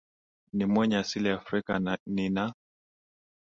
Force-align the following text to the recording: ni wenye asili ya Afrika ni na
ni 0.53 0.65
wenye 0.65 0.97
asili 0.97 1.27
ya 1.27 1.35
Afrika 1.35 1.97
ni 2.05 2.29
na 2.29 2.53